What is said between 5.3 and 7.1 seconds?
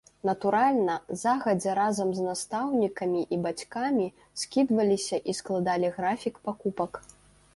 і складалі графік пакупак.